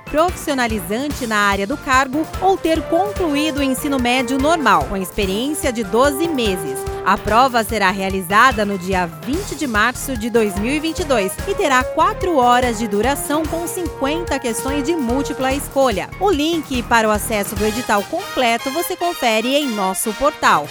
[0.62, 5.82] profissionalizante na área do cargo ou ter concluído o ensino médio normal, com experiência de
[5.82, 6.78] 12 meses.
[7.04, 12.78] A prova será realizada no dia 20 de março de 2022 e terá 4 horas
[12.78, 16.08] de duração com 50 questões de múltipla escolha.
[16.20, 20.68] O link para o acesso do edital completo você confere em nosso portal.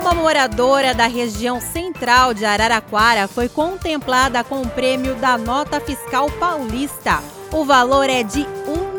[0.00, 6.30] Uma moradora da região central de Araraquara foi contemplada com o prêmio da Nota Fiscal
[6.32, 7.20] Paulista.
[7.52, 8.46] O valor é de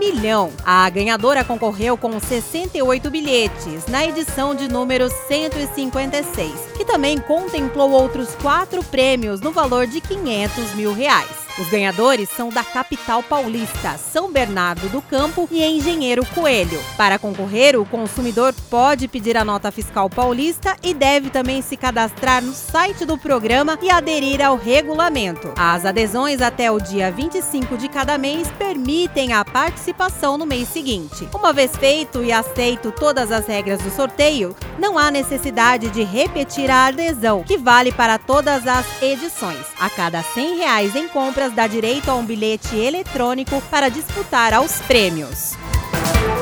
[0.04, 0.52] milhão.
[0.66, 8.36] A ganhadora concorreu com 68 bilhetes na edição de número 156, que também contemplou outros
[8.36, 11.44] quatro prêmios no valor de 500 mil reais.
[11.60, 16.82] Os ganhadores são da capital paulista, São Bernardo do Campo e Engenheiro Coelho.
[16.98, 22.44] Para concorrer, o consumidor pode pedir a nota fiscal paulista e deve também se cadastrar
[22.44, 25.54] no site do programa e aderir ao regulamento.
[25.56, 29.93] As adesões até o dia 25 de cada mês permitem a participação
[30.38, 31.28] no mês seguinte.
[31.34, 36.72] Uma vez feito e aceito todas as regras do sorteio, não há necessidade de repetir
[36.72, 39.66] a adesão, que vale para todas as edições.
[39.80, 44.54] A cada 100 reais em compra compras dá direito a um bilhete eletrônico para disputar
[44.54, 45.54] aos prêmios.